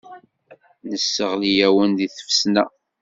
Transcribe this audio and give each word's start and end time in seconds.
Nesseɣli-awen 0.89 1.91
deg 1.99 2.11
tfesna. 2.17 2.63